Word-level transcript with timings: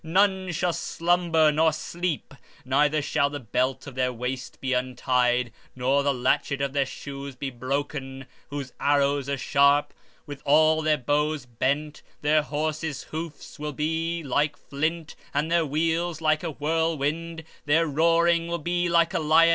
15:27 0.03 0.09
None 0.13 0.51
shall 0.51 0.73
slumber 0.73 1.51
nor 1.51 1.71
sleep; 1.71 2.33
neither 2.65 3.03
shall 3.03 3.29
the 3.29 3.37
girdle 3.37 3.77
of 3.85 3.93
their 3.93 4.09
loins 4.09 4.49
be 4.59 4.75
loosed, 4.75 5.51
nor 5.75 6.01
the 6.01 6.11
latchet 6.11 6.59
of 6.59 6.73
their 6.73 6.87
shoes 6.87 7.35
be 7.35 7.51
broken; 7.51 8.21
15:28 8.21 8.25
Whose 8.49 8.73
arrows 8.79 9.25
shall 9.27 9.35
be 9.35 9.37
sharp, 9.37 9.93
and 10.27 10.41
all 10.43 10.81
their 10.81 10.97
bows 10.97 11.45
bent, 11.45 11.97
and 12.15 12.21
their 12.23 12.41
horses' 12.41 13.03
hoofs 13.11 13.57
shall 13.57 13.73
be 13.73 14.21
counted 14.23 14.29
like 14.33 14.57
flint, 14.57 15.15
and 15.35 15.51
their 15.51 15.67
wheels 15.67 16.19
like 16.19 16.41
a 16.43 16.49
whirlwind, 16.49 17.43
their 17.67 17.85
roaring 17.85 18.47
like 18.47 19.13
a 19.13 19.19
lion. 19.19 19.49